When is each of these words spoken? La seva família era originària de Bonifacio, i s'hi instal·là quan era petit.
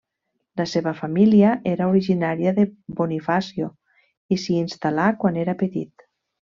La 0.61 0.65
seva 0.69 0.93
família 1.01 1.51
era 1.73 1.89
originària 1.91 2.55
de 2.61 2.67
Bonifacio, 3.03 3.71
i 4.37 4.43
s'hi 4.45 4.61
instal·là 4.67 5.11
quan 5.25 5.43
era 5.47 5.61
petit. 5.65 6.13